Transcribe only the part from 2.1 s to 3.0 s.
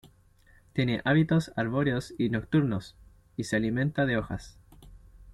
y nocturnos,